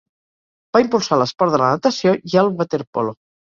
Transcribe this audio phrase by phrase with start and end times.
[0.77, 3.17] Va impulsar l'esport de la natació i el waterpolo.